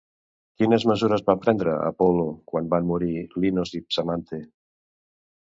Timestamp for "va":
1.27-1.35